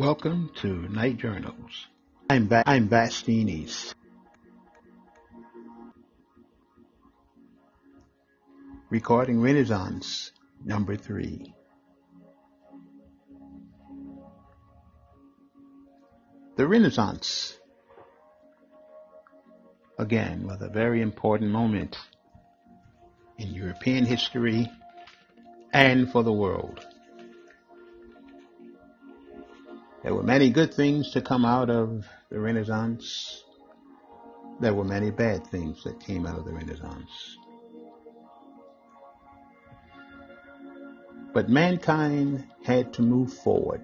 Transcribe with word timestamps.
Welcome 0.00 0.50
to 0.62 0.88
Night 0.88 1.18
Journals. 1.18 1.86
I'm, 2.30 2.46
ba- 2.46 2.62
I'm 2.64 2.88
Vastine 2.88 3.50
East. 3.50 3.94
Recording 8.88 9.42
Renaissance 9.42 10.32
number 10.64 10.96
three. 10.96 11.52
The 16.56 16.66
Renaissance, 16.66 17.58
again, 19.98 20.46
was 20.46 20.62
a 20.62 20.70
very 20.70 21.02
important 21.02 21.50
moment 21.50 21.98
in 23.36 23.52
European 23.52 24.06
history 24.06 24.66
and 25.74 26.10
for 26.10 26.22
the 26.22 26.32
world. 26.32 26.86
There 30.02 30.14
were 30.14 30.22
many 30.22 30.48
good 30.48 30.72
things 30.72 31.10
to 31.10 31.20
come 31.20 31.44
out 31.44 31.68
of 31.68 32.06
the 32.30 32.40
Renaissance. 32.40 33.44
There 34.58 34.72
were 34.72 34.84
many 34.84 35.10
bad 35.10 35.46
things 35.48 35.84
that 35.84 36.00
came 36.00 36.26
out 36.26 36.38
of 36.38 36.46
the 36.46 36.52
Renaissance. 36.52 37.36
But 41.34 41.50
mankind 41.50 42.46
had 42.64 42.94
to 42.94 43.02
move 43.02 43.32
forward. 43.32 43.82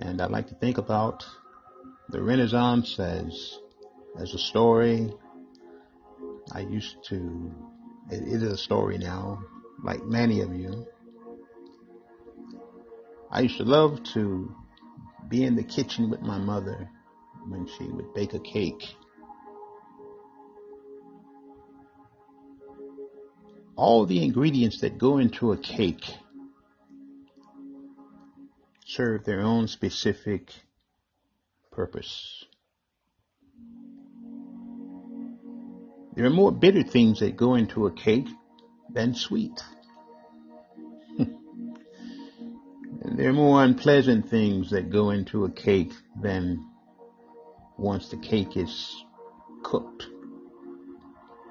And 0.00 0.20
I 0.20 0.26
like 0.26 0.48
to 0.48 0.54
think 0.56 0.78
about 0.78 1.24
the 2.08 2.20
Renaissance 2.20 2.98
as, 2.98 3.58
as 4.18 4.34
a 4.34 4.38
story. 4.38 5.12
I 6.50 6.60
used 6.60 6.96
to, 7.10 7.54
it 8.10 8.22
is 8.24 8.42
a 8.42 8.56
story 8.56 8.98
now, 8.98 9.40
like 9.84 10.02
many 10.04 10.40
of 10.40 10.52
you. 10.52 10.86
I 13.30 13.40
used 13.40 13.58
to 13.58 13.64
love 13.64 14.02
to 14.14 14.54
be 15.28 15.44
in 15.44 15.54
the 15.54 15.62
kitchen 15.62 16.08
with 16.08 16.22
my 16.22 16.38
mother 16.38 16.88
when 17.46 17.66
she 17.66 17.84
would 17.84 18.14
bake 18.14 18.32
a 18.32 18.38
cake. 18.38 18.82
All 23.76 24.06
the 24.06 24.24
ingredients 24.24 24.80
that 24.80 24.96
go 24.96 25.18
into 25.18 25.52
a 25.52 25.58
cake 25.58 26.04
serve 28.86 29.24
their 29.24 29.40
own 29.40 29.68
specific 29.68 30.50
purpose. 31.70 32.44
There 36.16 36.24
are 36.24 36.30
more 36.30 36.50
bitter 36.50 36.82
things 36.82 37.20
that 37.20 37.36
go 37.36 37.54
into 37.54 37.86
a 37.86 37.92
cake 37.92 38.26
than 38.90 39.14
sweet. 39.14 39.62
There 43.18 43.28
are 43.28 43.32
more 43.32 43.64
unpleasant 43.64 44.30
things 44.30 44.70
that 44.70 44.90
go 44.90 45.10
into 45.10 45.44
a 45.44 45.50
cake 45.50 45.92
than 46.22 46.64
once 47.76 48.10
the 48.10 48.16
cake 48.16 48.56
is 48.56 49.04
cooked 49.64 50.06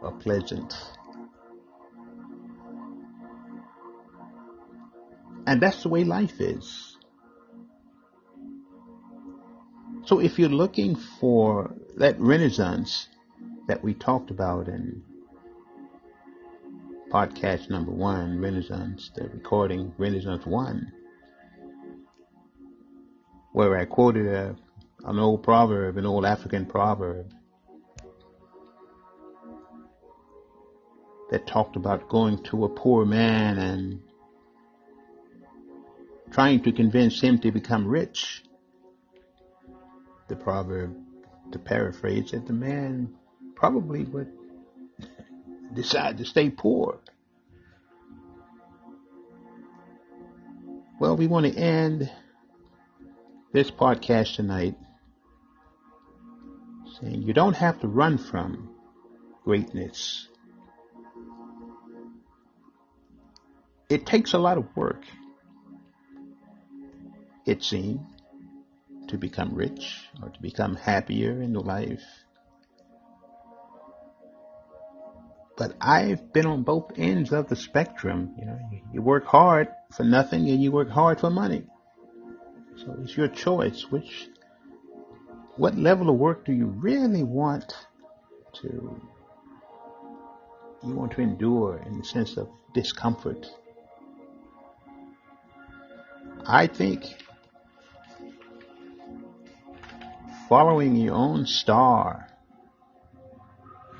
or 0.01 0.13
pleasant. 0.13 0.73
And 5.45 5.61
that's 5.61 5.83
the 5.83 5.89
way 5.89 6.05
life 6.05 6.39
is. 6.39 6.95
So 10.05 10.21
if 10.21 10.39
you're 10.39 10.47
looking 10.47 10.95
for 10.95 11.75
that 11.97 12.17
renaissance 12.17 13.09
that 13.67 13.83
we 13.83 13.93
talked 13.93 14.31
about 14.31 14.69
in 14.69 15.03
podcast 17.11 17.69
number 17.69 17.91
one, 17.91 18.39
Renaissance, 18.39 19.11
the 19.15 19.25
recording 19.27 19.93
Renaissance 19.97 20.45
one, 20.45 20.93
where 23.57 23.75
I 23.75 23.85
quoted 23.85 24.27
a, 24.27 24.55
an 25.05 25.17
old 25.17 25.41
proverb, 25.41 25.97
an 25.97 26.05
old 26.05 26.25
African 26.25 26.67
proverb 26.67 27.33
that 31.31 31.47
talked 31.47 31.75
about 31.75 32.07
going 32.07 32.43
to 32.43 32.65
a 32.65 32.69
poor 32.69 33.03
man 33.03 33.57
and 33.57 34.01
trying 36.29 36.61
to 36.61 36.71
convince 36.71 37.19
him 37.19 37.39
to 37.39 37.51
become 37.51 37.87
rich. 37.87 38.43
The 40.27 40.35
proverb, 40.35 40.95
to 41.51 41.57
paraphrase 41.57 42.33
it, 42.33 42.45
the 42.45 42.53
man 42.53 43.15
probably 43.55 44.03
would 44.03 44.31
decide 45.73 46.19
to 46.19 46.25
stay 46.25 46.51
poor. 46.51 46.99
Well, 50.99 51.17
we 51.17 51.25
want 51.25 51.47
to 51.47 51.59
end 51.59 52.11
this 53.57 53.71
podcast 53.71 54.35
tonight 54.35 54.75
saying 56.99 57.23
you 57.23 57.33
don't 57.33 57.55
have 57.55 57.79
to 57.79 57.87
run 57.87 58.19
from 58.19 58.69
greatness. 59.43 60.27
It 63.89 64.05
takes 64.05 64.33
a 64.33 64.37
lot 64.37 64.59
of 64.59 64.67
work, 64.75 65.01
it 67.47 67.63
seems, 67.63 68.01
to 69.07 69.17
become 69.17 69.55
rich 69.55 70.03
or 70.21 70.29
to 70.29 70.39
become 70.39 70.75
happier 70.75 71.41
in 71.41 71.53
life. 71.53 72.05
But 75.57 75.73
I've 75.81 76.31
been 76.31 76.45
on 76.45 76.61
both 76.61 76.91
ends 76.95 77.33
of 77.33 77.49
the 77.49 77.55
spectrum. 77.55 78.35
You 78.37 78.45
know, 78.45 78.59
you 78.93 79.01
work 79.01 79.25
hard 79.25 79.69
for 79.91 80.03
nothing 80.03 80.47
and 80.47 80.61
you 80.61 80.71
work 80.71 80.91
hard 80.91 81.19
for 81.19 81.31
money. 81.31 81.65
So 82.77 82.95
it's 83.01 83.17
your 83.17 83.27
choice. 83.27 83.85
Which, 83.89 84.29
what 85.55 85.75
level 85.75 86.09
of 86.09 86.17
work 86.17 86.45
do 86.45 86.53
you 86.53 86.67
really 86.67 87.23
want 87.23 87.73
to, 88.61 89.01
you 90.83 90.93
want 90.93 91.11
to 91.13 91.21
endure 91.21 91.81
in 91.85 91.97
the 91.97 92.05
sense 92.05 92.37
of 92.37 92.49
discomfort? 92.73 93.47
I 96.45 96.67
think 96.67 97.03
following 100.47 100.95
your 100.95 101.15
own 101.15 101.45
star, 101.45 102.29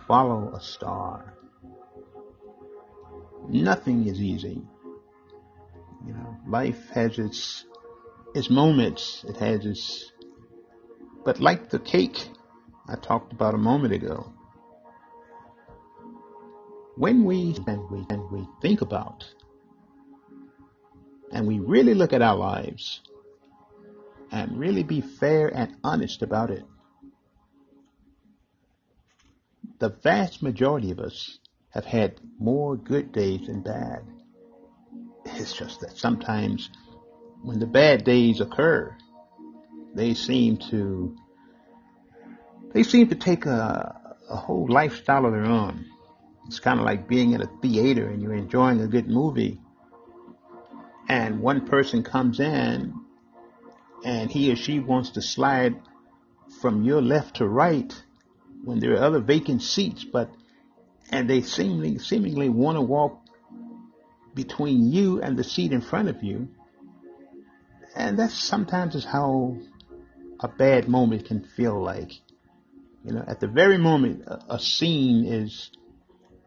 follow 0.08 0.54
a 0.54 0.62
star. 0.62 1.34
Nothing 3.50 4.08
is 4.08 4.22
easy. 4.22 4.62
You 6.06 6.14
know, 6.14 6.38
life 6.48 6.90
has 6.92 7.18
its 7.20 7.66
its 8.38 8.50
moments. 8.50 9.26
It 9.28 9.38
has 9.38 9.66
its, 9.66 10.12
but 11.26 11.40
like 11.40 11.70
the 11.70 11.80
cake 11.80 12.30
I 12.88 12.96
talked 12.96 13.34
about 13.34 13.56
a 13.56 13.58
moment 13.58 13.94
ago, 13.94 14.32
when 16.96 17.26
we 17.26 17.56
and 17.68 17.90
we 17.90 18.06
and 18.10 18.32
we 18.32 18.48
think 18.62 18.82
about 18.82 19.26
and 21.32 21.48
we 21.48 21.60
really 21.60 21.94
look 21.94 22.14
at 22.14 22.22
our 22.22 22.38
lives 22.38 23.02
and 24.32 24.58
really 24.58 24.84
be 24.84 25.02
fair 25.02 25.48
and 25.48 25.76
honest 25.84 26.22
about 26.22 26.52
it, 26.52 26.64
the 29.80 29.90
vast 29.90 30.44
majority 30.44 30.92
of 30.92 31.00
us 31.00 31.40
have 31.70 31.86
had 31.86 32.20
more 32.40 32.76
good 32.76 33.12
days 33.12 33.48
than 33.48 33.62
bad. 33.62 34.04
It's 35.26 35.54
just 35.54 35.82
that 35.82 35.98
sometimes 35.98 36.70
when 37.42 37.60
the 37.60 37.66
bad 37.66 38.04
days 38.04 38.42
occur, 38.42 38.96
they 39.94 40.14
seem 40.14 40.58
to 40.70 41.16
they 42.74 42.84
seem 42.84 43.08
to 43.10 43.16
take 43.16 43.46
a, 43.46 44.16
a 44.30 44.36
whole 44.36 44.68
lifestyle 44.70 45.26
of 45.26 45.32
their 45.32 45.46
own. 45.46 45.86
It's 46.48 46.60
kind 46.60 46.80
of 46.80 46.86
like 46.86 47.08
being 47.08 47.34
in 47.34 47.42
a 47.42 47.50
theater 47.62 48.08
and 48.08 48.22
you're 48.22 48.36
enjoying 48.36 48.82
a 48.82 48.88
good 48.88 49.08
movie, 49.08 49.60
and 51.10 51.40
one 51.40 51.66
person 51.68 52.04
comes 52.04 52.40
in 52.40 52.94
and 54.06 54.32
he 54.32 54.52
or 54.52 54.56
she 54.56 54.80
wants 54.80 55.12
to 55.12 55.22
slide 55.22 55.76
from 56.62 56.84
your 56.84 57.02
left 57.02 57.38
to 57.38 57.48
right 57.48 57.94
when 58.64 58.80
there 58.80 58.94
are 58.94 59.04
other 59.04 59.20
vacant 59.20 59.62
seats, 59.62 60.04
but 60.04 60.30
and 61.10 61.30
they 61.30 61.42
seemingly 61.42 62.00
seemingly 62.00 62.50
want 62.50 62.78
to 62.78 62.82
walk 62.82 63.22
between 64.34 64.92
you 64.92 65.22
and 65.22 65.38
the 65.38 65.44
seat 65.44 65.72
in 65.72 65.82
front 65.82 66.10
of 66.10 66.22
you 66.22 66.50
and 67.98 68.18
that's 68.18 68.36
sometimes 68.36 68.96
is 68.96 69.04
how 69.04 69.58
a 70.40 70.48
bad 70.48 70.88
moment 70.88 71.26
can 71.26 71.44
feel 71.56 71.82
like. 71.82 72.12
You 73.04 73.14
know, 73.14 73.24
at 73.28 73.40
the 73.40 73.48
very 73.48 73.78
moment 73.78 74.24
a, 74.28 74.56
a 74.56 74.60
scene 74.60 75.26
is 75.26 75.72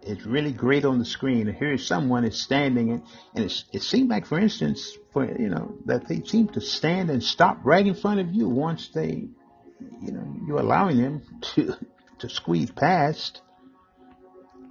is 0.03 0.25
really 0.25 0.53
great 0.53 0.85
on 0.85 0.99
the 0.99 1.05
screen, 1.05 1.49
and 1.49 1.57
here 1.57 1.77
someone 1.77 2.25
is 2.25 2.41
standing, 2.41 2.91
and, 2.91 3.03
and 3.35 3.45
it, 3.45 3.65
it 3.73 3.83
seemed 3.83 4.09
like, 4.09 4.27
for 4.27 4.39
instance, 4.39 4.97
for 5.13 5.25
you 5.27 5.49
know, 5.49 5.75
that 5.87 6.09
they 6.09 6.23
seem 6.23 6.49
to 6.49 6.61
stand 6.61 7.11
and 7.11 7.23
stop 7.23 7.59
right 7.65 7.87
in 7.87 7.95
front 7.95 8.21
of 8.21 8.33
you 8.33 8.49
once 8.49 8.89
they, 8.95 9.29
you 10.01 10.13
know, 10.13 10.37
you're 10.47 10.61
allowing 10.61 10.99
them 11.03 11.23
to 11.55 11.75
to 12.21 12.29
squeeze 12.29 12.71
past, 12.71 13.43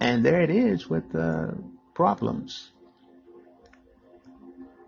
and 0.00 0.24
there 0.24 0.40
it 0.40 0.50
is 0.50 0.88
with 0.88 1.14
uh, 1.14 1.48
problems. 1.94 2.72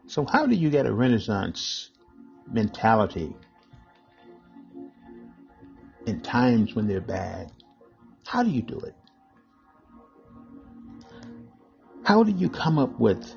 So 0.07 0.27
how 0.27 0.47
do 0.47 0.55
you 0.55 0.71
get 0.71 0.87
a 0.87 0.93
Renaissance 0.93 1.91
mentality 2.51 3.35
in 6.07 6.21
times 6.21 6.75
when 6.75 6.89
they're 6.89 7.01
bad? 7.01 7.53
How 8.27 8.43
do 8.43 8.51
you 8.51 8.63
do 8.63 8.79
it? 8.81 8.95
How 12.05 12.25
do 12.25 12.33
you 12.33 12.51
come 12.51 12.79
up 12.79 12.99
with 12.99 13.33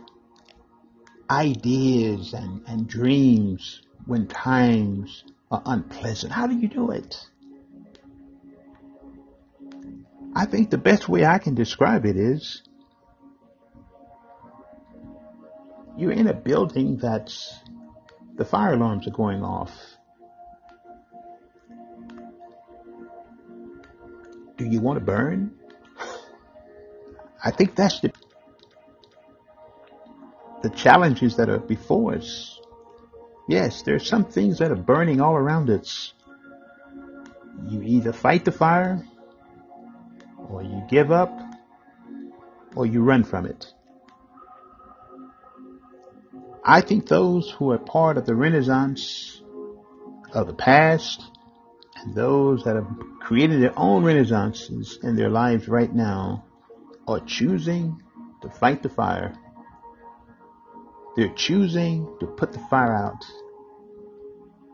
ideas 1.29 2.33
and, 2.33 2.61
and 2.67 2.87
dreams 2.87 3.81
when 4.05 4.27
times 4.27 5.23
are 5.51 5.61
unpleasant? 5.65 6.33
How 6.33 6.47
do 6.47 6.55
you 6.55 6.67
do 6.67 6.91
it? 6.91 7.15
I 10.35 10.45
think 10.45 10.69
the 10.69 10.77
best 10.77 11.07
way 11.07 11.25
I 11.25 11.37
can 11.37 11.55
describe 11.55 12.05
it 12.05 12.17
is 12.17 12.61
you're 15.97 16.11
in 16.11 16.27
a 16.27 16.33
building 16.33 16.97
that's 16.97 17.53
the 18.35 18.45
fire 18.45 18.73
alarms 18.73 19.07
are 19.07 19.11
going 19.11 19.43
off. 19.43 19.71
Do 24.57 24.65
you 24.65 24.79
want 24.81 24.99
to 24.99 25.05
burn? 25.05 25.51
I 27.43 27.51
think 27.51 27.75
that's 27.75 27.99
the 27.99 28.11
the 30.63 30.69
challenges 30.71 31.35
that 31.35 31.49
are 31.49 31.59
before 31.59 32.15
us. 32.15 32.59
Yes, 33.47 33.83
there 33.83 33.95
are 33.95 33.99
some 33.99 34.25
things 34.25 34.57
that 34.59 34.71
are 34.71 34.75
burning 34.75 35.21
all 35.21 35.35
around 35.35 35.69
us. 35.69 36.13
You 37.67 37.83
either 37.83 38.11
fight 38.11 38.45
the 38.45 38.51
fire 38.51 39.05
or 40.49 40.63
you 40.63 40.83
give 40.89 41.11
up, 41.11 41.39
or 42.75 42.85
you 42.85 43.01
run 43.01 43.23
from 43.23 43.45
it. 43.45 43.65
I 46.67 46.81
think 46.81 47.07
those 47.07 47.51
who 47.51 47.69
are 47.69 47.77
part 47.77 48.17
of 48.17 48.25
the 48.25 48.33
Renaissance 48.33 49.39
of 50.33 50.47
the 50.47 50.53
past 50.53 51.21
and 51.95 52.15
those 52.15 52.63
that 52.63 52.75
have 52.75 52.87
created 53.21 53.61
their 53.61 53.77
own 53.77 54.03
renaissances 54.03 54.97
in 55.03 55.15
their 55.15 55.29
lives 55.29 55.67
right 55.67 55.93
now 55.93 56.43
are 57.07 57.19
choosing 57.19 58.01
to 58.41 58.49
fight 58.49 58.81
the 58.81 58.89
fire. 58.89 59.35
They're 61.15 61.35
choosing 61.35 62.17
to 62.19 62.25
put 62.25 62.51
the 62.51 62.65
fire 62.67 62.95
out. 62.95 63.23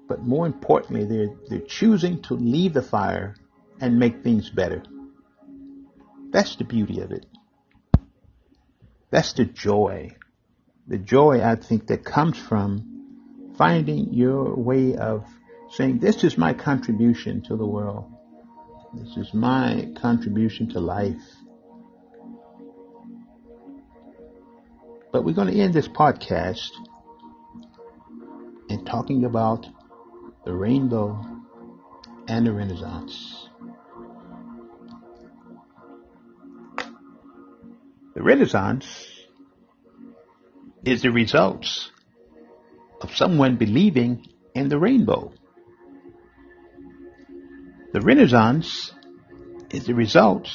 But 0.08 0.24
more 0.24 0.46
importantly, 0.46 1.04
they're, 1.04 1.36
they're 1.50 1.68
choosing 1.68 2.22
to 2.24 2.36
leave 2.36 2.74
the 2.74 2.82
fire 2.82 3.36
and 3.82 4.00
make 4.00 4.24
things 4.24 4.50
better. 4.50 4.82
That's 6.30 6.56
the 6.56 6.64
beauty 6.64 7.02
of 7.02 7.12
it. 7.12 7.26
That's 9.10 9.34
the 9.34 9.44
joy. 9.44 10.16
The 10.88 10.98
joy, 10.98 11.42
I 11.42 11.56
think, 11.56 11.88
that 11.88 12.04
comes 12.04 12.38
from 12.38 13.54
finding 13.58 14.14
your 14.14 14.56
way 14.56 14.96
of 14.96 15.26
saying, 15.72 16.00
this 16.00 16.24
is 16.24 16.38
my 16.38 16.54
contribution 16.54 17.42
to 17.44 17.56
the 17.56 17.66
world. 17.66 18.12
This 18.94 19.16
is 19.16 19.34
my 19.34 19.88
contribution 20.02 20.70
to 20.72 20.80
life. 20.80 21.22
But 25.12 25.24
we're 25.24 25.34
going 25.34 25.54
to 25.54 25.60
end 25.60 25.74
this 25.74 25.88
podcast 25.88 26.72
in 28.70 28.86
talking 28.86 29.26
about 29.26 29.66
the 30.46 30.54
rainbow 30.54 31.24
and 32.28 32.46
the 32.46 32.52
Renaissance. 32.52 33.48
The 38.14 38.24
Renaissance 38.24 39.11
is 40.84 41.02
the 41.02 41.12
results 41.12 41.92
of 43.02 43.16
someone 43.16 43.58
believing 43.58 44.28
in 44.56 44.70
the 44.70 44.80
rainbow. 44.80 45.34
The 47.94 48.02
Renaissance 48.02 48.94
is 49.70 49.86
the 49.86 49.94
result 49.94 50.48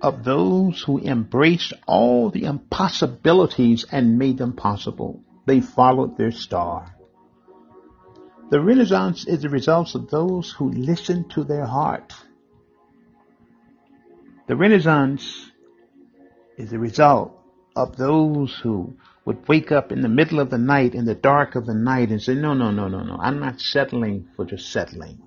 of 0.00 0.24
those 0.24 0.82
who 0.82 0.98
embraced 0.98 1.72
all 1.86 2.30
the 2.30 2.44
impossibilities 2.44 3.84
and 3.90 4.18
made 4.18 4.38
them 4.38 4.52
possible. 4.52 5.22
They 5.46 5.60
followed 5.60 6.16
their 6.16 6.32
star. 6.32 6.94
The 8.50 8.60
Renaissance 8.60 9.26
is 9.26 9.42
the 9.42 9.48
result 9.48 9.94
of 9.94 10.10
those 10.10 10.50
who 10.52 10.70
listened 10.70 11.30
to 11.30 11.44
their 11.44 11.64
heart. 11.64 12.12
The 14.46 14.56
Renaissance 14.56 15.50
is 16.58 16.70
the 16.70 16.78
result 16.78 17.40
of 17.74 17.96
those 17.96 18.54
who 18.62 18.96
would 19.24 19.48
wake 19.48 19.72
up 19.72 19.90
in 19.90 20.02
the 20.02 20.08
middle 20.08 20.40
of 20.40 20.50
the 20.50 20.58
night, 20.58 20.94
in 20.94 21.06
the 21.06 21.14
dark 21.14 21.54
of 21.54 21.66
the 21.66 21.74
night, 21.74 22.10
and 22.10 22.22
say, 22.22 22.34
no, 22.34 22.52
no, 22.52 22.70
no, 22.70 22.88
no, 22.88 23.02
no, 23.02 23.16
I'm 23.16 23.40
not 23.40 23.60
settling 23.60 24.28
for 24.36 24.44
just 24.44 24.70
settling. 24.70 25.22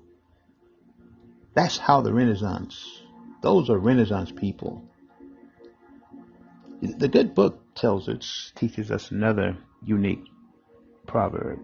That's 1.54 1.78
how 1.78 2.02
the 2.02 2.12
Renaissance, 2.12 3.02
those 3.42 3.68
are 3.68 3.78
Renaissance 3.78 4.30
people. 4.30 4.84
The 6.80 7.08
good 7.08 7.34
book 7.34 7.74
tells 7.74 8.08
us, 8.08 8.52
teaches 8.54 8.92
us 8.92 9.10
another 9.10 9.56
unique 9.84 10.24
proverb. 11.08 11.58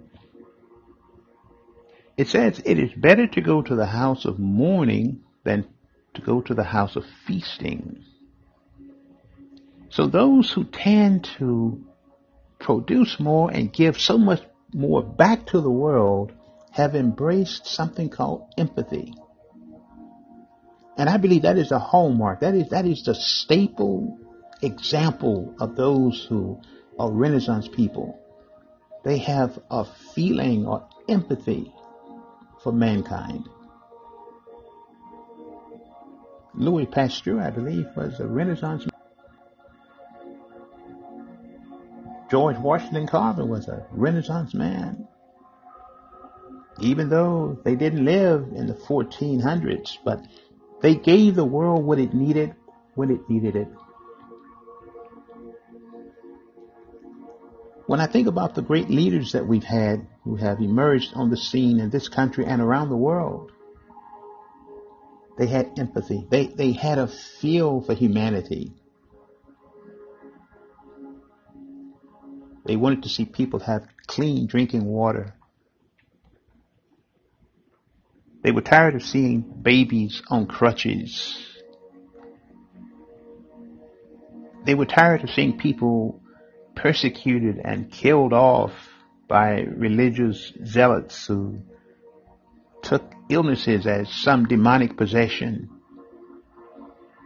It 2.16 2.28
says, 2.28 2.60
it 2.64 2.78
is 2.78 2.92
better 2.92 3.28
to 3.28 3.40
go 3.40 3.62
to 3.62 3.76
the 3.76 3.86
house 3.86 4.24
of 4.24 4.40
mourning 4.40 5.22
than 5.44 5.66
to 6.14 6.22
go 6.22 6.40
to 6.40 6.54
the 6.54 6.64
house 6.64 6.96
of 6.96 7.04
feasting. 7.26 8.04
So 9.90 10.06
those 10.06 10.50
who 10.50 10.64
tend 10.64 11.24
to 11.38 11.84
produce 12.64 13.20
more 13.20 13.50
and 13.50 13.72
give 13.72 14.00
so 14.00 14.18
much 14.18 14.40
more 14.72 15.02
back 15.02 15.46
to 15.46 15.60
the 15.60 15.70
world 15.70 16.32
have 16.72 16.96
embraced 16.96 17.66
something 17.66 18.08
called 18.08 18.48
empathy. 18.58 19.14
And 20.96 21.08
I 21.08 21.18
believe 21.18 21.42
that 21.42 21.58
is 21.58 21.68
the 21.68 21.78
hallmark. 21.78 22.40
That 22.40 22.54
is, 22.54 22.70
that 22.70 22.86
is 22.86 23.04
the 23.04 23.14
staple 23.14 24.18
example 24.62 25.54
of 25.60 25.76
those 25.76 26.26
who 26.28 26.60
are 26.98 27.12
Renaissance 27.12 27.68
people. 27.68 28.18
They 29.04 29.18
have 29.18 29.58
a 29.70 29.84
feeling 30.14 30.66
or 30.66 30.88
empathy 31.08 31.72
for 32.62 32.72
mankind. 32.72 33.46
Louis 36.54 36.86
Pasteur, 36.86 37.40
I 37.40 37.50
believe, 37.50 37.86
was 37.96 38.18
a 38.20 38.26
Renaissance 38.26 38.86
George 42.34 42.58
Washington 42.58 43.06
Carver 43.06 43.46
was 43.46 43.68
a 43.68 43.86
Renaissance 43.92 44.54
man. 44.54 45.06
Even 46.80 47.08
though 47.08 47.56
they 47.64 47.76
didn't 47.76 48.04
live 48.04 48.48
in 48.56 48.66
the 48.66 48.74
1400s, 48.74 49.98
but 50.04 50.18
they 50.82 50.96
gave 50.96 51.36
the 51.36 51.44
world 51.44 51.84
what 51.84 52.00
it 52.00 52.12
needed 52.12 52.56
when 52.96 53.12
it 53.12 53.30
needed 53.30 53.54
it. 53.54 53.68
When 57.86 58.00
I 58.00 58.08
think 58.08 58.26
about 58.26 58.56
the 58.56 58.62
great 58.62 58.90
leaders 58.90 59.30
that 59.30 59.46
we've 59.46 59.62
had 59.62 60.08
who 60.24 60.34
have 60.34 60.58
emerged 60.60 61.12
on 61.14 61.30
the 61.30 61.36
scene 61.36 61.78
in 61.78 61.90
this 61.90 62.08
country 62.08 62.46
and 62.46 62.60
around 62.60 62.88
the 62.88 62.96
world, 62.96 63.52
they 65.38 65.46
had 65.46 65.78
empathy. 65.78 66.26
They, 66.28 66.48
they 66.48 66.72
had 66.72 66.98
a 66.98 67.06
feel 67.06 67.80
for 67.80 67.94
humanity. 67.94 68.72
They 72.64 72.76
wanted 72.76 73.02
to 73.02 73.08
see 73.08 73.24
people 73.24 73.60
have 73.60 73.86
clean 74.06 74.46
drinking 74.46 74.84
water. 74.84 75.34
They 78.42 78.52
were 78.52 78.62
tired 78.62 78.94
of 78.94 79.02
seeing 79.02 79.40
babies 79.40 80.22
on 80.28 80.46
crutches. 80.46 81.38
They 84.64 84.74
were 84.74 84.86
tired 84.86 85.24
of 85.24 85.30
seeing 85.30 85.58
people 85.58 86.22
persecuted 86.74 87.60
and 87.62 87.90
killed 87.90 88.32
off 88.32 88.72
by 89.28 89.60
religious 89.60 90.52
zealots 90.64 91.26
who 91.26 91.60
took 92.82 93.12
illnesses 93.28 93.86
as 93.86 94.10
some 94.10 94.46
demonic 94.46 94.96
possession. 94.96 95.70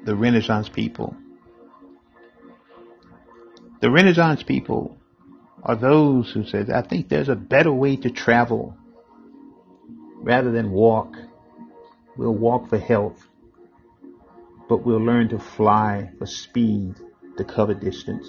The 0.04 0.14
Renaissance 0.14 0.68
people. 0.68 1.16
The 3.80 3.90
Renaissance 3.90 4.42
people 4.42 4.98
are 5.62 5.76
those 5.76 6.30
who 6.30 6.44
said, 6.44 6.70
I 6.70 6.82
think 6.82 7.08
there's 7.08 7.28
a 7.28 7.36
better 7.36 7.72
way 7.72 7.96
to 7.96 8.10
travel 8.10 8.76
rather 10.20 10.50
than 10.52 10.70
walk. 10.70 11.16
We'll 12.16 12.34
walk 12.34 12.68
for 12.68 12.78
health, 12.78 13.26
but 14.68 14.84
we'll 14.84 15.04
learn 15.04 15.28
to 15.30 15.38
fly 15.38 16.10
for 16.18 16.26
speed 16.26 16.96
to 17.36 17.44
cover 17.44 17.74
distance. 17.74 18.28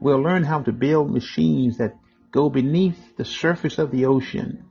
We'll 0.00 0.22
learn 0.22 0.44
how 0.44 0.62
to 0.62 0.72
build 0.72 1.10
machines 1.10 1.78
that 1.78 1.96
go 2.30 2.48
beneath 2.48 3.16
the 3.16 3.24
surface 3.24 3.78
of 3.78 3.90
the 3.90 4.06
ocean. 4.06 4.64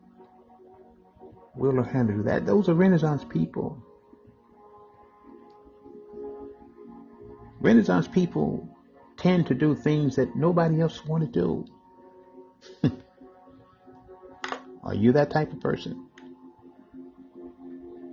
We'll 1.56 1.74
learn 1.74 1.84
how 1.84 2.04
to 2.04 2.14
do 2.14 2.24
that. 2.24 2.46
Those 2.46 2.70
are 2.70 2.74
Renaissance 2.74 3.24
people. 3.26 3.84
Renaissance 7.60 8.08
people 8.08 8.70
tend 9.20 9.48
to 9.48 9.54
do 9.54 9.76
things 9.76 10.16
that 10.16 10.36
nobody 10.36 10.82
else 10.82 11.06
want 11.06 11.24
to 11.24 11.40
do. 11.40 11.66
Are 14.84 14.96
you 14.96 15.12
that 15.14 15.30
type 15.32 15.52
of 15.52 15.60
person? 15.60 16.08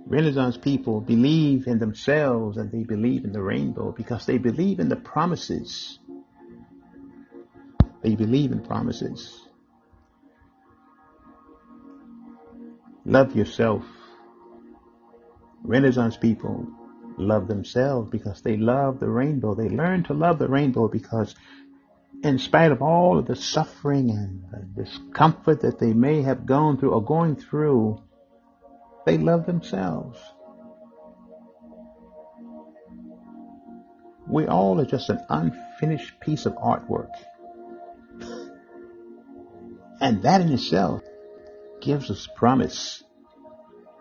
Renaissance 0.05 0.57
people 0.57 1.01
believe 1.01 1.67
in 1.67 1.79
themselves 1.79 2.57
and 2.57 2.71
they 2.71 2.83
believe 2.83 3.25
in 3.25 3.33
the 3.33 3.41
rainbow 3.41 3.91
because 3.91 4.25
they 4.25 4.37
believe 4.37 4.79
in 4.79 4.87
the 4.87 4.95
promises. 4.95 5.99
They 8.01 8.15
believe 8.15 8.51
in 8.51 8.61
promises. 8.61 9.47
Love 13.05 13.35
yourself. 13.35 13.83
Renaissance 15.63 16.15
people 16.15 16.67
love 17.17 17.47
themselves 17.47 18.09
because 18.09 18.41
they 18.41 18.57
love 18.57 18.99
the 18.99 19.09
rainbow. 19.09 19.55
They 19.55 19.69
learn 19.69 20.03
to 20.05 20.13
love 20.13 20.39
the 20.39 20.47
rainbow 20.47 20.87
because 20.87 21.35
in 22.23 22.39
spite 22.39 22.71
of 22.71 22.81
all 22.81 23.19
of 23.19 23.27
the 23.27 23.35
suffering 23.35 24.09
and 24.09 24.43
the 24.51 24.83
discomfort 24.83 25.61
that 25.61 25.79
they 25.79 25.93
may 25.93 26.21
have 26.21 26.45
gone 26.45 26.77
through 26.77 26.91
or 26.91 27.03
going 27.03 27.35
through, 27.35 28.01
they 29.05 29.17
love 29.17 29.45
themselves. 29.45 30.19
We 34.27 34.45
all 34.45 34.79
are 34.81 34.85
just 34.85 35.09
an 35.09 35.19
unfinished 35.29 36.19
piece 36.19 36.45
of 36.45 36.53
artwork. 36.55 37.11
And 40.01 40.21
that 40.23 40.41
in 40.41 40.51
itself 40.51 41.01
gives 41.81 42.11
us 42.11 42.27
promise 42.35 43.03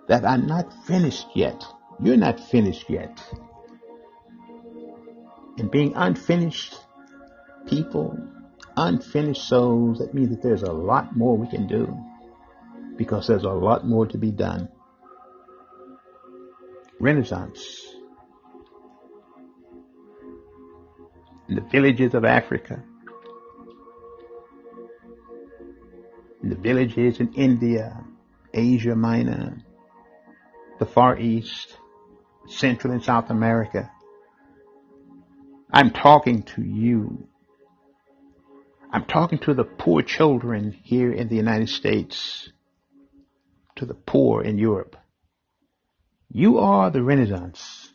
that 0.09 0.25
I'm 0.25 0.47
not 0.47 0.73
finished 0.87 1.27
yet. 1.35 1.63
You're 2.03 2.17
not 2.17 2.39
finished 2.39 2.91
yet. 2.91 3.23
And 5.59 5.71
being 5.71 5.95
unfinished 5.95 6.77
people, 7.67 8.19
unfinished 8.77 9.49
souls, 9.49 9.99
that 9.99 10.13
means 10.13 10.31
that 10.31 10.43
there's 10.43 10.63
a 10.63 10.73
lot 10.73 11.17
more 11.17 11.37
we 11.37 11.49
can 11.49 11.67
do 11.67 11.97
because 12.97 13.27
there's 13.27 13.45
a 13.45 13.49
lot 13.51 13.87
more 13.87 14.07
to 14.07 14.19
be 14.19 14.31
done. 14.31 14.69
Renaissance. 17.01 17.85
In 21.49 21.55
the 21.55 21.61
villages 21.61 22.15
of 22.15 22.25
Africa, 22.25 22.83
in 26.43 26.51
the 26.51 26.57
villages 26.57 27.21
in 27.21 27.33
India, 27.35 28.05
Asia 28.53 28.97
Minor, 28.97 29.59
the 30.79 30.87
Far 30.87 31.19
East, 31.19 31.77
Central 32.49 32.93
and 32.93 33.03
South 33.03 33.31
America. 33.31 33.91
I'm 35.73 35.91
talking 35.91 36.43
to 36.55 36.63
you. 36.63 37.29
I'm 38.93 39.05
talking 39.05 39.39
to 39.41 39.55
the 39.55 39.65
poor 39.65 40.03
children 40.03 40.73
here 40.83 41.13
in 41.13 41.29
the 41.29 41.37
United 41.37 41.69
States, 41.69 42.49
to 43.77 43.85
the 43.85 43.95
poor 43.95 44.43
in 44.43 44.59
Europe. 44.59 44.97
You 46.31 46.59
are 46.59 46.91
the 46.91 47.03
Renaissance. 47.03 47.91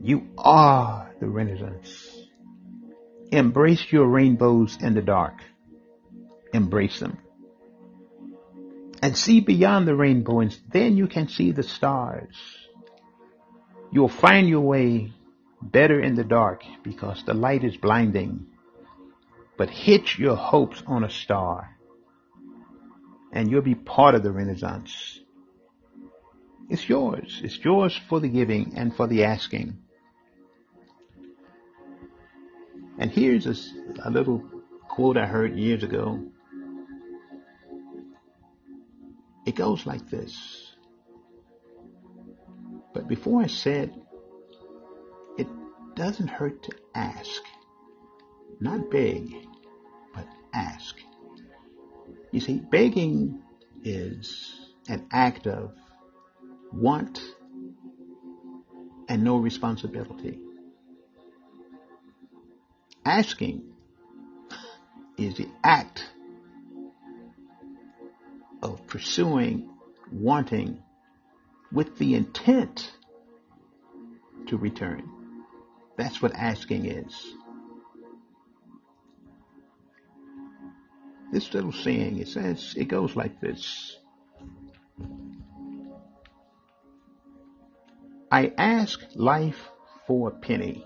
You 0.00 0.28
are 0.38 1.12
the 1.20 1.26
Renaissance. 1.28 2.16
Embrace 3.32 3.92
your 3.92 4.06
rainbows 4.06 4.78
in 4.80 4.94
the 4.94 5.02
dark. 5.02 5.34
Embrace 6.52 7.00
them. 7.00 7.18
And 9.02 9.16
see 9.16 9.40
beyond 9.40 9.88
the 9.88 9.94
rainbow, 9.94 10.40
and 10.40 10.56
then 10.72 10.96
you 10.96 11.06
can 11.06 11.28
see 11.28 11.52
the 11.52 11.62
stars. 11.62 12.34
You'll 13.92 14.08
find 14.08 14.48
your 14.48 14.60
way 14.60 15.12
better 15.60 16.00
in 16.00 16.14
the 16.14 16.24
dark 16.24 16.62
because 16.82 17.22
the 17.24 17.34
light 17.34 17.64
is 17.64 17.76
blinding. 17.76 18.46
But 19.56 19.68
hitch 19.70 20.18
your 20.18 20.36
hopes 20.36 20.82
on 20.86 21.04
a 21.04 21.10
star, 21.10 21.76
and 23.32 23.50
you'll 23.50 23.62
be 23.62 23.74
part 23.74 24.14
of 24.14 24.22
the 24.22 24.32
Renaissance. 24.32 25.20
It's 26.70 26.88
yours. 26.88 27.40
It's 27.42 27.58
yours 27.58 27.98
for 28.08 28.20
the 28.20 28.28
giving 28.28 28.74
and 28.76 28.94
for 28.94 29.06
the 29.06 29.24
asking. 29.24 29.76
And 32.98 33.10
here's 33.10 33.46
a, 33.46 33.54
a 34.04 34.10
little 34.10 34.42
quote 34.88 35.16
I 35.16 35.26
heard 35.26 35.58
years 35.58 35.82
ago. 35.82 36.22
It 39.46 39.56
goes 39.56 39.84
like 39.84 40.08
this. 40.08 40.69
But 42.92 43.08
before 43.08 43.42
I 43.42 43.46
said, 43.46 44.00
it 45.38 45.48
doesn't 45.94 46.28
hurt 46.28 46.62
to 46.64 46.72
ask. 46.94 47.42
Not 48.60 48.90
beg, 48.90 49.34
but 50.14 50.26
ask. 50.52 50.96
You 52.32 52.40
see, 52.40 52.58
begging 52.58 53.42
is 53.82 54.58
an 54.88 55.06
act 55.12 55.46
of 55.46 55.72
want 56.72 57.20
and 59.08 59.24
no 59.24 59.36
responsibility. 59.38 60.38
Asking 63.04 63.72
is 65.16 65.36
the 65.36 65.48
act 65.64 66.04
of 68.62 68.86
pursuing, 68.86 69.70
wanting, 70.12 70.82
with 71.72 71.98
the 71.98 72.14
intent 72.14 72.92
to 74.46 74.56
return. 74.56 75.08
That's 75.96 76.20
what 76.20 76.34
asking 76.34 76.86
is. 76.86 77.34
This 81.32 81.52
little 81.54 81.72
saying, 81.72 82.18
it 82.18 82.28
says, 82.28 82.74
it 82.76 82.86
goes 82.88 83.14
like 83.14 83.40
this. 83.40 83.96
I 88.32 88.52
ask 88.56 89.00
life 89.14 89.68
for 90.06 90.28
a 90.28 90.32
penny. 90.32 90.84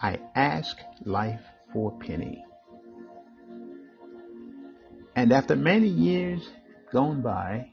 I 0.00 0.18
ask 0.34 0.78
life 1.04 1.42
for 1.72 1.92
a 1.92 2.04
penny. 2.04 2.44
And 5.22 5.30
after 5.30 5.54
many 5.54 5.86
years 5.86 6.50
gone 6.90 7.22
by, 7.22 7.70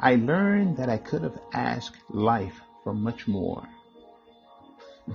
I 0.00 0.14
learned 0.14 0.78
that 0.78 0.88
I 0.88 0.96
could 0.96 1.20
have 1.20 1.38
asked 1.52 1.98
life 2.08 2.58
for 2.82 2.94
much 2.94 3.28
more. 3.28 3.68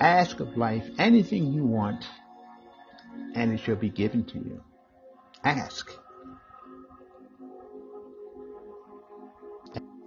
Ask 0.00 0.38
of 0.38 0.56
life 0.56 0.88
anything 1.00 1.52
you 1.52 1.64
want 1.64 2.06
and 3.34 3.52
it 3.52 3.58
shall 3.58 3.74
be 3.74 3.90
given 3.90 4.22
to 4.26 4.38
you. 4.38 4.62
Ask. 5.42 5.90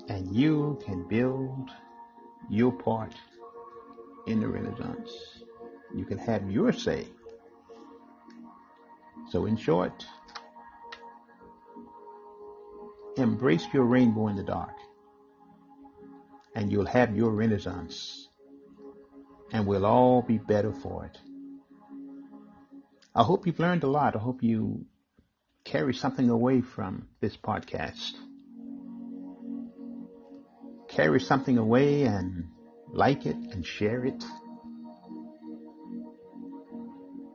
And 0.08 0.34
you 0.34 0.80
can 0.86 1.06
build 1.10 1.70
your 2.50 2.72
part 2.72 3.14
in 4.26 4.40
the 4.40 4.48
Renaissance. 4.48 5.43
You 5.94 6.06
can 6.06 6.18
have 6.18 6.50
your 6.50 6.74
say. 6.74 7.08
So, 9.30 9.46
in 9.46 9.58
short, 9.58 10.06
embrace 13.18 13.66
your 13.74 13.86
rainbow 13.86 14.28
in 14.28 14.36
the 14.36 14.44
dark, 14.44 14.76
and 16.56 16.72
you'll 16.72 16.86
have 16.88 17.16
your 17.16 17.32
Renaissance, 17.32 18.28
and 19.52 19.66
we'll 19.68 19.86
all 19.86 20.22
be 20.22 20.38
better 20.38 20.72
for 20.72 21.06
it. 21.06 21.18
I 23.16 23.24
hope 23.24 23.46
you've 23.46 23.60
learned 23.60 23.84
a 23.84 23.88
lot. 23.88 24.16
I 24.16 24.20
hope 24.20 24.42
you 24.42 24.86
carry 25.64 25.94
something 25.94 26.30
away 26.30 26.62
from 26.62 27.08
this 27.22 27.38
podcast. 27.38 28.14
Carry 30.88 31.20
something 31.20 31.58
away 31.58 32.04
and 32.04 32.50
like 32.92 33.26
it 33.26 33.36
and 33.36 33.66
share 33.66 34.06
it. 34.06 34.24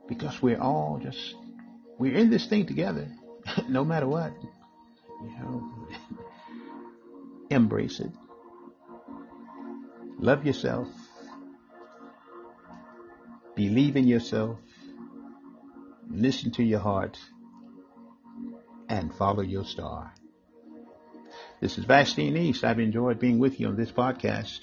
Because 0.09 0.41
we're 0.41 0.59
all 0.59 0.99
just, 1.01 1.35
we're 1.97 2.15
in 2.15 2.29
this 2.29 2.47
thing 2.47 2.65
together, 2.65 3.07
no 3.69 3.85
matter 3.85 4.07
what. 4.07 4.33
You 5.21 5.29
know, 5.39 5.87
embrace 7.49 8.01
it. 8.01 8.11
Love 10.17 10.45
yourself. 10.45 10.87
Believe 13.55 13.95
in 13.95 14.07
yourself 14.07 14.57
listen 16.09 16.51
to 16.51 16.63
your 16.63 16.79
heart, 16.79 17.17
and 18.87 19.13
follow 19.15 19.41
your 19.41 19.63
star. 19.63 20.13
This 21.61 21.77
is 21.77 21.85
Vastine 21.85 22.37
East. 22.37 22.63
I've 22.63 22.79
enjoyed 22.79 23.19
being 23.19 23.39
with 23.39 23.59
you 23.59 23.67
on 23.67 23.75
this 23.75 23.91
podcast. 23.91 24.59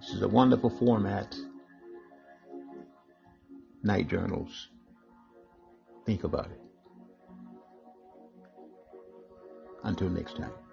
This 0.00 0.10
is 0.14 0.22
a 0.22 0.28
wonderful 0.28 0.70
format 0.70 1.34
night 3.88 4.06
journals. 4.06 4.68
Think 6.04 6.24
about 6.24 6.50
it. 6.50 6.60
Until 9.82 10.10
next 10.10 10.36
time. 10.36 10.67